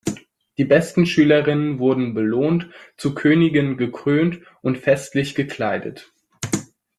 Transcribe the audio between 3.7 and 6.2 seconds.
gekrönt und festlich gekleidet.